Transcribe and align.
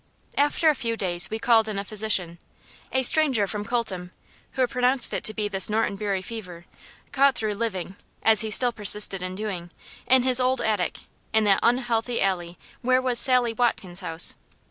After 0.35 0.67
a 0.71 0.73
few 0.73 0.97
days 0.97 1.29
we 1.29 1.37
called 1.37 1.67
in 1.67 1.77
a 1.77 1.83
physician 1.83 2.39
a 2.91 3.03
stranger 3.03 3.45
from 3.45 3.63
Coltham 3.63 4.09
who 4.53 4.65
pronounced 4.65 5.13
it 5.13 5.23
to 5.25 5.33
be 5.35 5.47
this 5.47 5.69
Norton 5.69 5.95
Bury 5.95 6.23
fever, 6.23 6.65
caught 7.11 7.35
through 7.35 7.53
living, 7.53 7.95
as 8.23 8.41
he 8.41 8.49
still 8.49 8.71
persisted 8.71 9.21
in 9.21 9.35
doing, 9.35 9.69
in 10.07 10.23
his 10.23 10.39
old 10.39 10.59
attic, 10.59 11.01
in 11.33 11.43
that 11.43 11.59
unhealthy 11.61 12.19
alley 12.19 12.57
where 12.81 12.99
was 12.99 13.19
Sally 13.19 13.53
Watkins's 13.53 13.99
house. 13.99 14.33